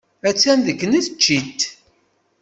Attan 0.29 0.59
deg 0.67 0.79
tneččit. 0.81 1.61